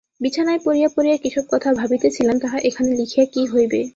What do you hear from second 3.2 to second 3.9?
কী হইবে।